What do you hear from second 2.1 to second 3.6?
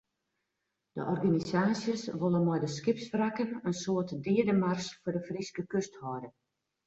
wolle mei de skipswrakken